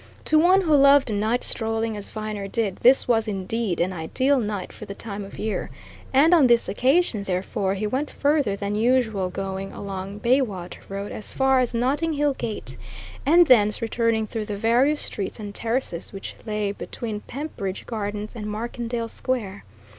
[0.25, 4.73] To one who loved night strolling, as Viner did, this was indeed an ideal night
[4.73, 5.69] for the time of year;
[6.11, 11.33] and on this occasion, therefore, he went further than usual going along Bayswater Road as
[11.33, 12.77] far as Notting Hill Gate,
[13.27, 18.47] and thence returning through the various streets and terraces which lay between Pembridge Gardens and
[18.47, 19.65] Markendale Square.